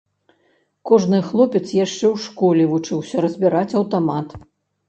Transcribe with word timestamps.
Кожны 0.91 1.19
хлопец 1.27 1.61
яшчэ 1.85 2.05
ў 2.13 2.23
школе 2.25 2.63
вучыўся 2.73 3.15
разбіраць 3.27 3.77
аўтамат. 3.83 4.27